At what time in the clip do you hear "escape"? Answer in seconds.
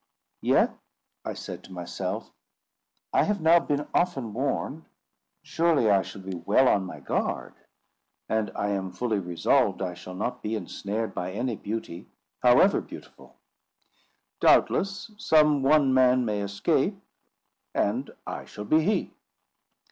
16.41-16.99